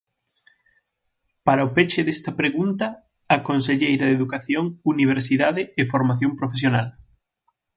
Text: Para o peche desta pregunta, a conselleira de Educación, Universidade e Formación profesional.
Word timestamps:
Para 1.45 1.67
o 1.67 1.73
peche 1.75 2.01
desta 2.07 2.31
pregunta, 2.41 2.85
a 3.35 3.37
conselleira 3.49 4.05
de 4.07 4.15
Educación, 4.19 4.65
Universidade 4.93 5.61
e 5.81 5.89
Formación 5.93 6.31
profesional. 6.39 6.87